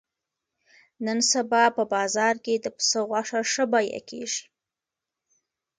نن 1.05 1.19
سبا 1.31 1.63
په 1.77 1.83
بازار 1.93 2.35
کې 2.45 2.53
د 2.59 2.65
پسه 2.75 2.99
غوښه 3.09 3.39
ښه 3.51 3.63
بیه 3.71 4.01
کېږي. 4.09 4.43